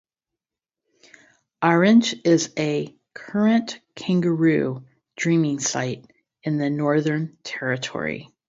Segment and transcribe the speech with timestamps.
[1.61, 4.83] Aherrenge is a current kangaroo
[5.15, 8.27] dreaming site in the Northern Territory.